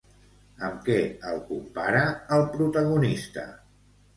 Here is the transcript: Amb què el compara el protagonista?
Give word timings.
Amb 0.69 0.79
què 0.87 0.95
el 1.33 1.37
compara 1.49 2.01
el 2.39 2.49
protagonista? 2.57 3.45